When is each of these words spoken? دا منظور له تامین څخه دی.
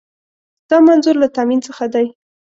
دا 0.69 0.77
منظور 0.87 1.15
له 1.21 1.27
تامین 1.35 1.59
څخه 1.67 1.85
دی. 1.93 2.07